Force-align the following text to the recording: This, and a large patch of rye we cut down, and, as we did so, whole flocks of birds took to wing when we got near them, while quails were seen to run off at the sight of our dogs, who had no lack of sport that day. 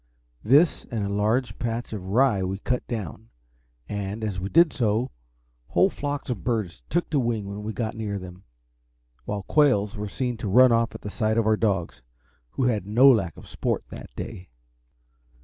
This, 0.43 0.83
and 0.85 1.05
a 1.05 1.09
large 1.09 1.59
patch 1.59 1.93
of 1.93 2.03
rye 2.07 2.41
we 2.41 2.57
cut 2.57 2.87
down, 2.87 3.29
and, 3.87 4.23
as 4.23 4.39
we 4.39 4.49
did 4.49 4.73
so, 4.73 5.11
whole 5.67 5.91
flocks 5.91 6.31
of 6.31 6.43
birds 6.43 6.81
took 6.89 7.07
to 7.11 7.19
wing 7.19 7.45
when 7.47 7.61
we 7.61 7.71
got 7.71 7.93
near 7.93 8.17
them, 8.17 8.43
while 9.25 9.43
quails 9.43 9.95
were 9.95 10.09
seen 10.09 10.37
to 10.37 10.47
run 10.47 10.71
off 10.71 10.95
at 10.95 11.01
the 11.01 11.11
sight 11.11 11.37
of 11.37 11.45
our 11.45 11.55
dogs, 11.55 12.01
who 12.53 12.63
had 12.63 12.87
no 12.87 13.11
lack 13.11 13.37
of 13.37 13.47
sport 13.47 13.83
that 13.91 14.09
day. 14.15 14.49